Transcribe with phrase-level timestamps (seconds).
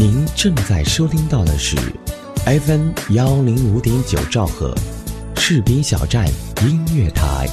[0.00, 1.76] 您正在收听到的是
[2.46, 4.72] FM 幺零五点九兆赫，
[5.34, 6.24] 士兵小站
[6.62, 7.48] 音乐台。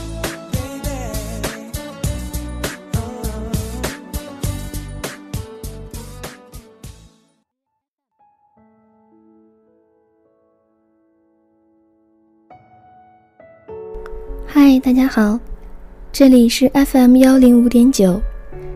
[14.45, 15.39] 嗨，大家好，
[16.11, 18.21] 这里是 FM 幺零五点九，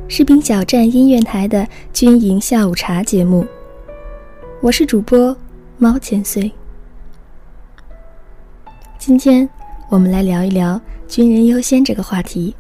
[0.07, 3.45] 士兵小站音乐台的军营下午茶节目。
[4.61, 5.33] 我是主播
[5.77, 6.51] 猫千岁。
[8.97, 9.49] 今天
[9.87, 12.53] 我们来聊一聊“军人优先”这个话题。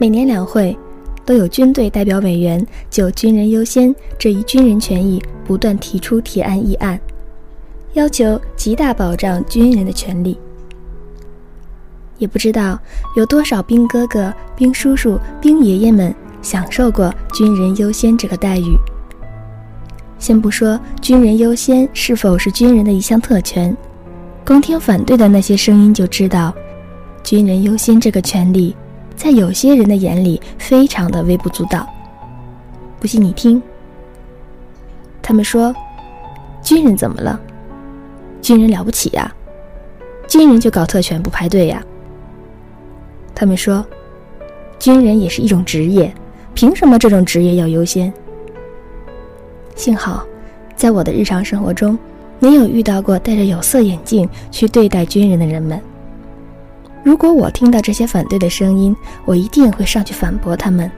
[0.00, 0.74] 每年两会
[1.26, 6.98] 都有军队代表委员就“军人优先”这一军人权益不断提出提案议案，
[7.92, 10.40] 要求极大保障军人的权利。
[12.16, 12.80] 也不知道
[13.16, 18.74] 有多少兵哥哥、兵叔叔、兵爷爷们享受过“军人优先”这个待遇。
[20.26, 23.76] 先不说“军人优先”是否是军人的一项特权，
[24.44, 26.52] 光听反对的那些声音就知道
[27.22, 28.74] ，“军人优先”这个权利，
[29.14, 31.88] 在有些人的眼里非常的微不足道。
[32.98, 33.62] 不信你听，
[35.22, 35.72] 他们说
[36.60, 37.40] ：“军人怎么了？
[38.42, 39.32] 军人了不起呀？
[40.26, 41.80] 军人就搞特权不排队呀？”
[43.32, 43.86] 他们说
[44.76, 46.12] ：“军人也是一种职业，
[46.52, 48.12] 凭什么这种职业要优先？”
[49.76, 50.26] 幸好，
[50.74, 51.96] 在我的日常生活中，
[52.40, 55.80] 没有遇到过戴着有色眼镜去对待军人的人们。
[57.04, 60.90] 如果我听到这些反对的声音，我一定会上去反驳他们，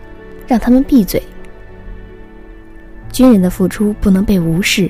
[0.46, 1.20] 让他们闭嘴。
[3.12, 4.88] 军人的付出不能被无视，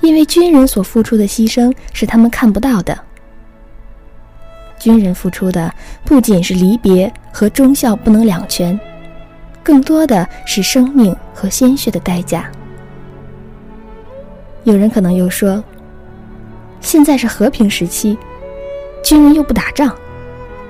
[0.00, 2.98] 因为军人所付出的牺牲是他们看不到的。
[4.78, 8.78] 军人付出的不仅是离别和忠孝不能两全，
[9.62, 12.50] 更多的是生命和鲜血的代价。
[14.64, 15.62] 有人可能又说
[16.80, 18.16] ：“现在是和平时期，
[19.02, 19.92] 军人又不打仗，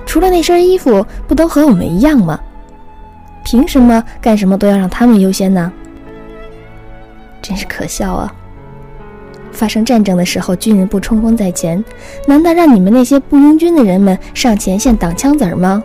[0.06, 2.38] 除了那身衣服，不都和我们一样吗？
[3.44, 5.72] 凭什么干什么都要让他们优先呢？”
[7.42, 8.32] 真是可笑啊！
[9.50, 11.84] 发生战争的时候，军人不冲锋在前，
[12.26, 15.82] 难道让你们那些不拥军的人们上前线挡枪子儿吗？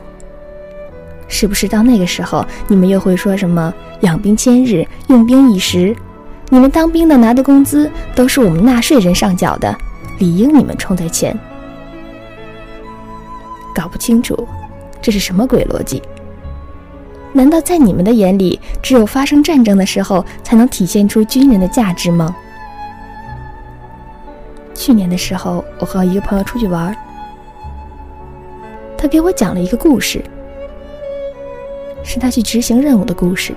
[1.27, 5.93] 是不是到那个时候，你们又会说什么“养兵千日，用兵一时”？
[6.49, 9.75] 你们当兵的拿的工资都是我们纳税人上缴的，
[10.17, 11.37] 理应你们冲在前。
[13.75, 14.47] 搞不清楚，
[15.01, 16.01] 这是什么鬼逻辑？
[17.33, 22.35] 难道在你们的眼里，只有发生战争的时候才能体现出军人的价值吗？
[24.73, 26.95] 去年的时候，我和一个朋友出去玩，
[28.97, 30.23] 他给我讲了一个故事，
[32.03, 33.53] 是他去执行任务的故事。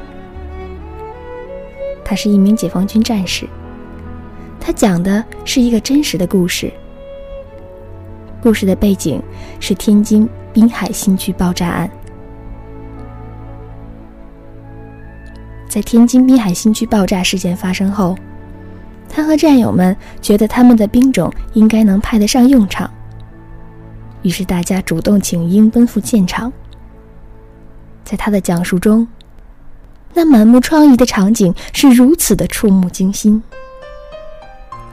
[2.11, 3.49] 他是一名解放军战士，
[4.59, 6.69] 他讲的是一个真实的故事。
[8.43, 9.23] 故事的背景
[9.61, 11.89] 是天津滨海新区爆炸案。
[15.69, 18.17] 在天津滨海新区爆炸事件发生后，
[19.09, 22.91] 他和战友们觉得他们的兵种应该能派得上用场，
[24.23, 26.53] 于是大家主动请缨奔赴现场。
[28.03, 29.07] 在他的讲述中。
[30.13, 33.43] 那满目疮痍的场景是如此的触目惊心。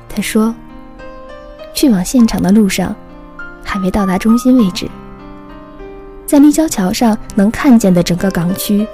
[0.07, 0.53] 他说
[1.73, 2.95] ：“去往现场的路上，
[3.63, 4.88] 还没到达中心位置，
[6.25, 8.88] 在立交桥上能看见的整个港区，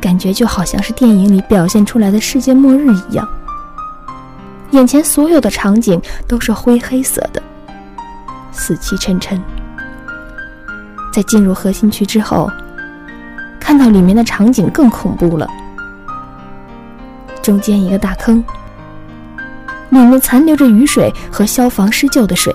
[0.00, 3.26] 感觉就好像是电影里表现出来的世界末日一样。
[4.72, 7.40] 眼前所有的场景都是灰黑色的，
[8.52, 9.40] 死气沉沉。
[11.12, 12.50] 在进入核心区之后。”
[13.66, 15.50] 看到里面的场景更恐怖了。
[17.42, 18.38] 中间一个大坑，
[19.90, 22.54] 里面残留着雨水和消防施救的水。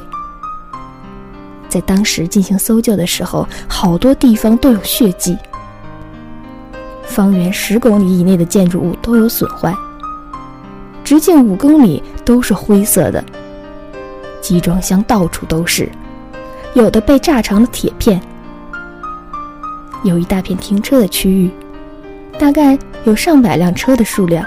[1.67, 5.37] 在当时进行搜救的时候，好多地方都有血迹。
[7.03, 9.75] 方圆十公里以内的建筑物都有损坏，
[11.03, 13.21] 直径五公里都是灰色的。
[14.39, 15.91] 集装箱到处都是，
[16.73, 18.21] 有的被炸成了铁片。
[20.03, 21.51] 有一大片停车的区域，
[22.39, 24.45] 大概有上百辆车的数量，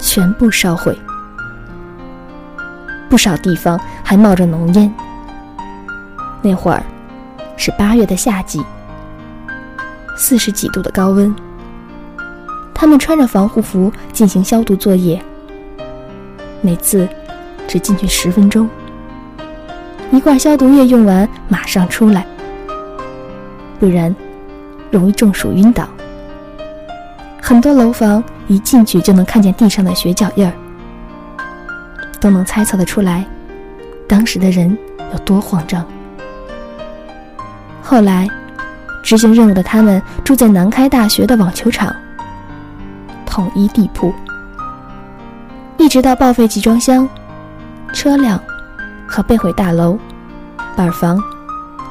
[0.00, 0.96] 全部烧毁。
[3.08, 4.92] 不少地方还冒着浓烟。
[6.42, 6.82] 那会儿
[7.56, 8.62] 是八月的夏季，
[10.16, 11.34] 四十几度的高温。
[12.74, 15.22] 他们穿着防护服进行消毒作业，
[16.60, 17.08] 每次
[17.68, 18.68] 只进去十分钟，
[20.10, 22.26] 一罐消毒液用完马上出来。
[23.78, 24.14] 不然，
[24.90, 25.86] 容易中暑晕倒。
[27.40, 30.52] 很多楼房一进去就能看见地上的血脚印儿，
[32.18, 33.24] 都能猜测得出来，
[34.08, 34.76] 当时的人
[35.12, 35.84] 有多慌张。
[37.82, 38.28] 后来，
[39.02, 41.94] 执行任务的他们住在南开大学的网球场，
[43.24, 44.12] 统一地铺，
[45.76, 47.08] 一直到报废集装箱、
[47.92, 48.40] 车辆
[49.06, 49.96] 和被毁大楼、
[50.74, 51.22] 板房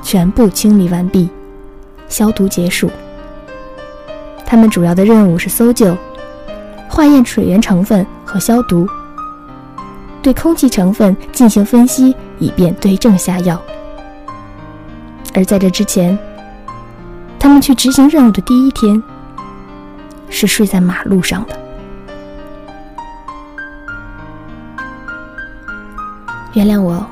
[0.03, 1.29] 全部清理完毕，
[2.07, 2.89] 消毒结束。
[4.45, 5.97] 他们主要的任务是搜救、
[6.87, 8.87] 化验水源成分和消毒，
[10.21, 13.59] 对空气成分进行分析，以便对症下药。
[15.33, 16.17] 而在这之前，
[17.39, 19.01] 他们去执行任务的第一天，
[20.29, 21.59] 是睡在马路上的。
[26.53, 27.05] 原谅我，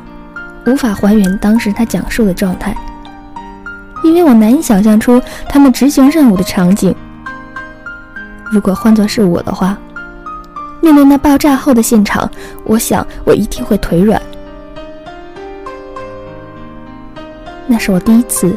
[0.65, 2.77] 无法还原当时他讲述的状态，
[4.03, 6.93] 因为我难以想象出他们执行任务的场景。
[8.51, 9.77] 如果换作是我的话，
[10.81, 12.29] 面对那爆炸后的现场，
[12.65, 14.21] 我想我一定会腿软。
[17.65, 18.55] 那是我第一次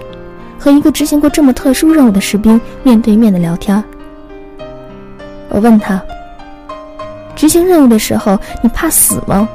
[0.59, 3.83] 和一个执行过这么特殊任务的士兵面对面的聊天。
[5.49, 6.03] 我问他
[7.37, 9.49] ：“执行任务的时候，你怕死吗？”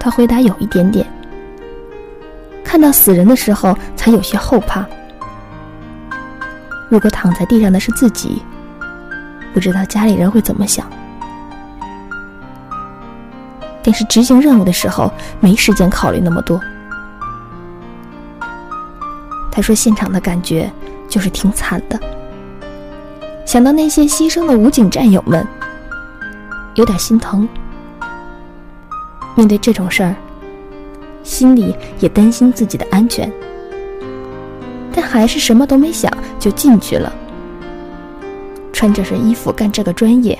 [0.00, 1.06] 他回答：“有一点点。
[2.68, 4.84] 看到死人的时候，才有些后怕。”
[6.90, 8.42] 如果躺在地上的是自己，
[9.54, 10.86] 不知道家里人会怎么想。
[13.82, 15.10] 但是执行任务的时候，
[15.40, 16.60] 没时间考虑那么多。
[19.50, 20.70] 他说：“现场的感觉
[21.08, 21.98] 就是挺惨的，
[23.46, 25.46] 想到那些牺牲的武警战友们，
[26.74, 27.48] 有点心疼。
[29.34, 30.14] 面对这种事儿，
[31.28, 33.30] 心里也担心自己的安全。”
[34.90, 36.10] 但还是什么都没想
[36.40, 37.12] 就进去了。
[38.72, 40.36] 穿这身衣服干这个专业，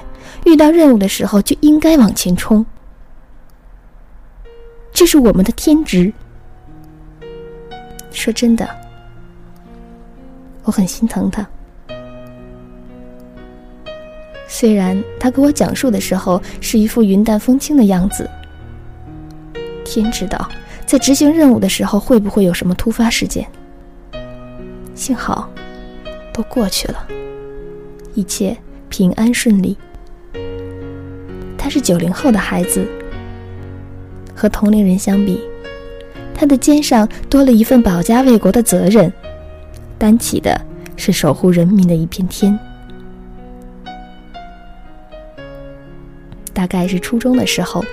[0.46, 2.64] 遇到任务的时候就应该往前冲，
[4.92, 6.12] 这是我们的天职。
[8.10, 8.68] 说真的，
[10.64, 11.46] 我很心疼他。
[14.48, 18.28] 虽然他给我讲述的时候是一副云淡风轻的样子，
[19.84, 20.48] 天知道
[20.88, 23.46] 在执行任务的时候会不会有什么突发事件。
[24.94, 25.50] 幸好，
[26.32, 27.06] 都过去了，
[28.14, 28.56] 一切
[28.88, 29.76] 平安顺利。
[31.58, 32.88] 他是九零后的孩子，
[34.34, 35.38] 和同龄人相比，
[36.34, 39.12] 他的肩上多了一份保家卫国的责任，
[39.98, 40.58] 担起的
[40.96, 42.58] 是守护人民的一片天。
[46.54, 47.84] 大概是初中的时候，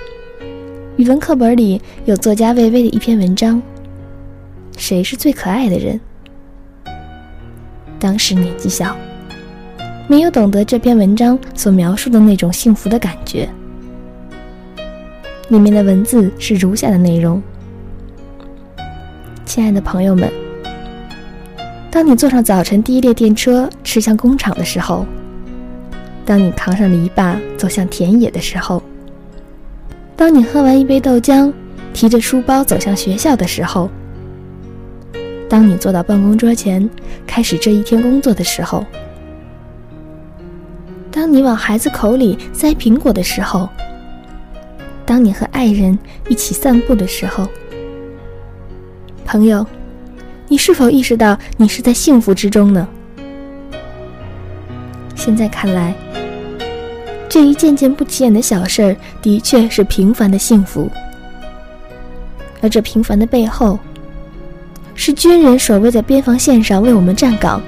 [0.96, 3.60] 语文课本里有作家魏巍的一篇文章
[4.78, 6.00] ：“谁是最可爱的人？”
[8.00, 8.96] 当时年纪小，
[10.08, 13.46] 没有懂得这篇文章所描述的那种幸福的感觉。
[15.50, 17.42] 里面的文字是如下的内容：
[19.44, 20.32] 亲爱的朋友们，
[21.90, 25.04] 当你坐上早晨第一列电车驶向工厂的时候，
[26.24, 28.82] 当你扛上篱笆走向田野的时候，
[30.16, 31.52] 当你喝完一杯豆浆，
[31.92, 33.90] 提着书包走向学校的时候。
[35.48, 36.88] 当你坐到办公桌前，
[37.26, 38.82] 开始这一天工作的时候；
[41.10, 43.68] 当你往孩子口里塞苹果的时候；
[45.04, 45.96] 当你和爱人
[46.28, 47.46] 一起散步的时候，
[49.26, 49.64] 朋友，
[50.48, 52.88] 你是否意识到你是在幸福之中呢？
[55.14, 55.94] 现在看来，
[57.36, 60.90] 这一件件不起眼的小事儿，的确是平凡的幸福，
[62.62, 63.78] 而这平凡的背后。
[64.94, 67.60] 是军人守卫在边防线上为我们站岗，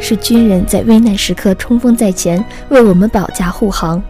[0.00, 4.02] 是军人在危难时刻冲锋在前为我们保驾护航。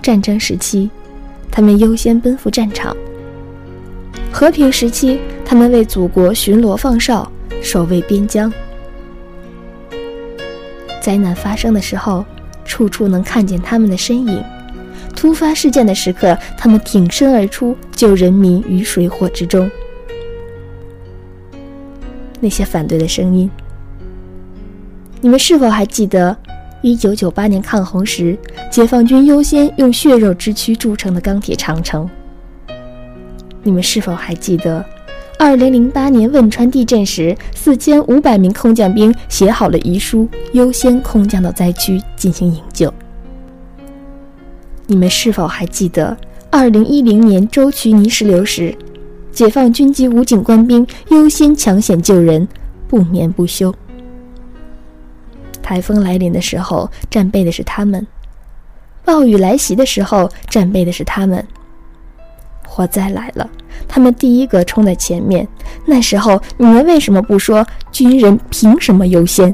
[0.00, 0.88] 战争时期，
[1.50, 2.94] 他们优先奔赴战场；
[4.30, 7.28] 和平时期，他们为祖国巡逻放哨，
[7.60, 8.52] 守卫边疆。
[11.02, 12.24] 灾难发生的时候，
[12.68, 14.40] 处处能看见他们的身影；
[15.16, 19.68] 突发事件的时刻，他们挺身而出，救人民于水火之中。
[22.38, 23.50] 那些反对的声音，
[25.20, 26.36] 你们是否还记得，
[26.82, 28.38] 一九九八年抗洪时，
[28.70, 32.08] 解放军优先用血肉之躯筑成的钢铁长城？
[33.64, 34.84] 你们是否还记得，
[35.38, 42.92] 二零零八年汶川地震时，四千五百名空降兵写好了遗书，优先空降到灾区进行营救？
[44.88, 46.16] 你们是否还记得，
[46.50, 48.76] 二零一零年舟曲泥石流时？
[49.30, 52.46] 解放军及武警官兵优先抢险救人，
[52.88, 53.72] 不眠不休。
[55.62, 58.02] 台风来临的时候，战备的是他们；
[59.04, 61.46] 暴雨来袭的时候，战备的是他们。
[62.78, 63.50] 我再来了，
[63.88, 65.46] 他们第一个冲在前面。
[65.84, 69.52] 那时候，你们为什么不说军人凭什么优先？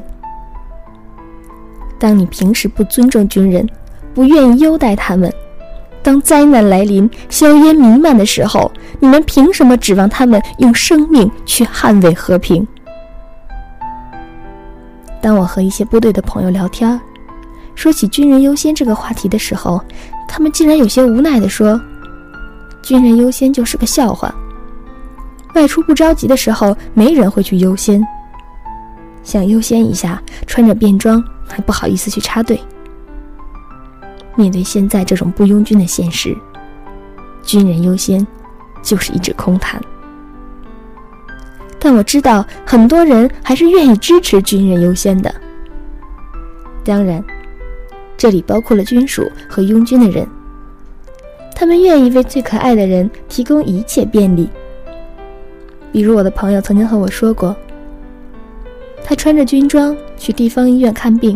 [1.97, 3.67] 当你平时不尊重军人，
[4.13, 5.33] 不愿意优待他们，
[6.03, 12.67] 当灾难来临、硝烟弥漫的时候，你们凭什么指望他们用生命去捍卫和平？
[15.19, 17.01] 当我和一些部队的朋友聊天，
[17.73, 19.81] 说起“军人优先”这个话题的时候，
[20.27, 21.81] 他们竟然有些无奈地说
[22.85, 24.33] ：“军人优先就是个笑话。
[25.55, 28.05] 外出不着急的时候，没人会去优先。
[29.23, 32.59] 想优先一下，穿着便装还不好意思去插队。
[34.35, 36.37] 面对现在这种不拥军的现实，
[37.41, 38.25] 军人优先
[38.83, 39.81] 就是一纸空谈。”
[41.79, 45.33] 但我知道，很多人还是愿意支持军人优先的。
[46.83, 47.23] 当然，
[48.15, 50.27] 这里包括了军属和拥军的人，
[51.55, 54.47] 他们愿意为最可爱的人提供一切便利。
[55.91, 57.55] 比如我的朋友曾经和我说过，
[59.03, 61.35] 他穿着军装去地方医院看病，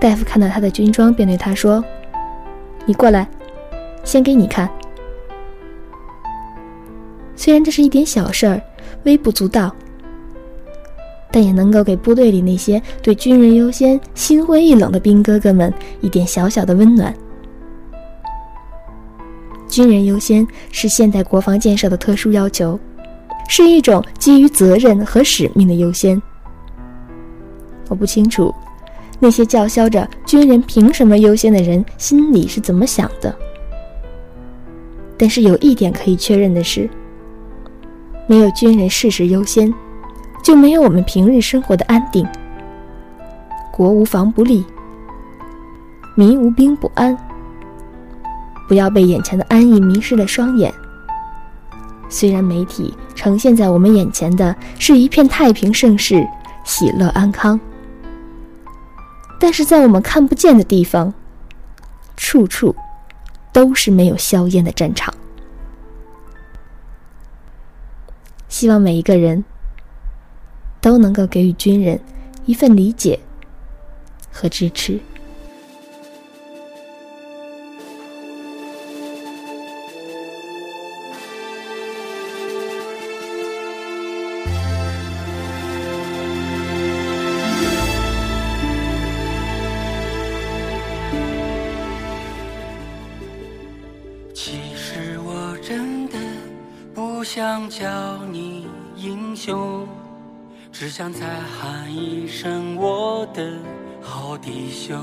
[0.00, 1.84] 大夫看到他的军装，便对他说
[2.86, 3.28] ：“你过来，
[4.02, 4.68] 先给你看。”
[7.36, 8.60] 虽然这是一点小事儿。
[9.04, 9.74] 微不足道，
[11.32, 17.12] 但也能够给部队里那些对军人优先心灰意冷的兵哥哥们一点小小的温暖。
[19.72, 22.78] 军人优先是现代国防建设的特殊要求，
[23.48, 26.20] 是一种基于责任和使命的优先。
[27.88, 28.54] 我不清楚
[29.18, 33.34] 那些叫嚣着“军人凭什么优先”的人心里是怎么想的，
[35.16, 36.86] 但是有一点可以确认的是。
[38.26, 39.72] 没有军人事事优先，
[40.44, 42.26] 就没有我们平日生活的安定。
[43.70, 44.62] 国无防不立，
[46.14, 47.16] 民无兵不安。
[48.68, 50.72] 不要被眼前的安逸迷失了双眼。
[52.08, 56.26] 虽然媒体呈现在我们眼前的是一片太平盛世、
[56.64, 57.58] 喜乐安康，
[59.40, 61.12] 但是在我们看不见的地方，
[62.16, 62.74] 处处
[63.52, 65.12] 都是没有硝烟的战场。
[68.48, 69.42] 希望每一个人
[70.82, 71.98] 都能够给予军人
[72.44, 73.18] 一份理解
[74.30, 75.00] 和支持。
[98.32, 99.86] 你英雄，
[100.72, 103.58] 只想再喊一声我的
[104.00, 104.98] 好弟兄。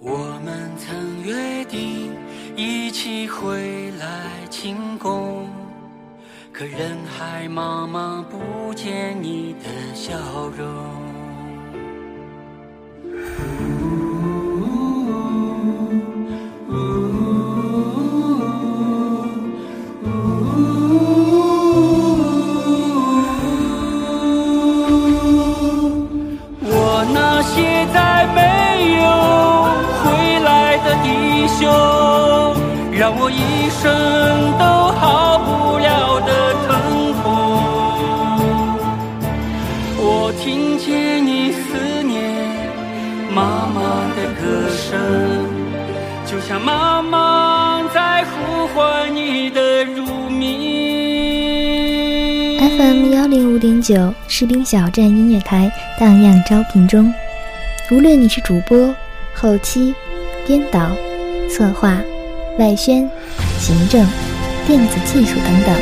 [0.00, 2.10] 我们曾约定
[2.56, 5.48] 一起回来庆功，
[6.52, 11.07] 可人海茫茫不见你的笑容。
[32.92, 33.90] 让我一生
[34.58, 34.64] 都
[34.98, 36.68] 好不了的疼
[37.14, 37.22] 痛。
[39.96, 42.18] 我听见你思念
[43.32, 44.98] 妈妈的歌声，
[46.26, 50.48] 就像妈妈在呼唤你的乳名。
[52.58, 57.14] FM 幺零五点九士兵小站音乐台荡漾招聘中，
[57.90, 58.94] 无论你是主播、
[59.34, 59.94] 后期、
[60.46, 60.90] 编导、
[61.48, 61.96] 策划。
[62.58, 63.08] 外宣、
[63.60, 64.04] 行政、
[64.66, 65.76] 电子技术等等，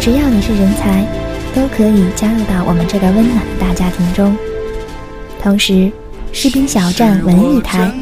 [0.00, 1.04] 只要你是人才，
[1.52, 4.36] 都可以加入到我们这个温暖的大家庭中。
[5.42, 5.90] 同时，
[6.30, 7.92] 士兵小站文艺台、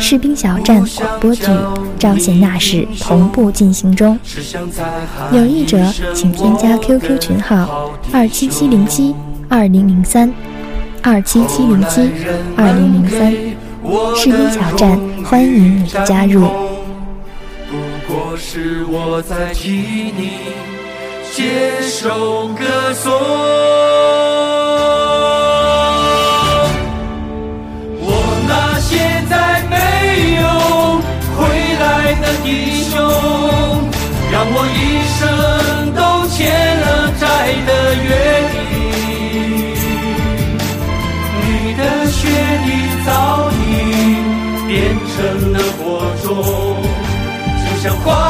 [0.00, 1.44] 士兵小站广播剧
[1.98, 4.18] 《招贤纳士》同步进行中。
[5.30, 5.78] 有意者
[6.14, 9.14] 请添加 QQ 群号：二七七零七
[9.50, 10.32] 二零零三，
[11.02, 12.10] 二七七零七
[12.56, 13.34] 二零零三。
[14.16, 16.46] 士兵小站欢迎你的加入。
[18.40, 20.54] 是我在替你
[21.34, 23.12] 接受歌颂。
[28.00, 28.06] 我
[28.46, 28.96] 那些
[29.28, 29.74] 再没
[30.38, 30.46] 有
[31.36, 31.38] 回
[31.80, 32.46] 来的弟
[32.84, 32.94] 兄，
[34.30, 34.78] 让我一
[35.18, 35.18] 生
[35.94, 36.38] 都欠
[36.78, 36.86] 了
[37.18, 37.26] 债
[37.66, 37.70] 的
[38.04, 38.06] 约
[38.52, 38.67] 定。
[45.52, 46.26] 的火种
[47.64, 48.27] 就像花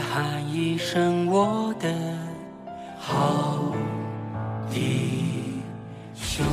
[0.00, 1.88] 喊一声我的
[2.98, 3.72] 好
[4.72, 5.60] 弟
[6.14, 6.44] 兄。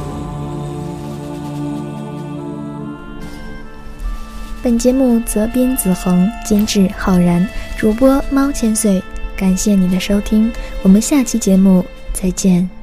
[4.61, 9.01] 本节目责编子恒，监制浩然，主播猫千岁。
[9.37, 10.51] 感谢你的收听，
[10.81, 12.76] 我们下期节目再见。